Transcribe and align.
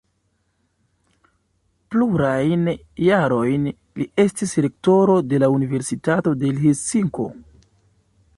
Plurajn 1.95 2.63
jarojn 3.09 3.69
li 4.01 4.09
estis 4.25 4.57
rektoro 4.67 5.19
de 5.35 5.43
la 5.45 5.51
Universitato 5.59 6.35
de 6.45 6.55
Helsinko. 6.67 7.29